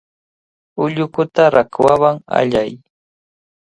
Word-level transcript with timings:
Ullukuta 0.83 1.43
rakwawan 1.55 2.17
allay. 2.39 2.71